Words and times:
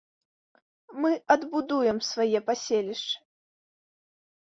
Мы 1.03 1.11
адбудуем 1.35 1.97
свае 2.09 2.39
паселішчы. 2.51 3.17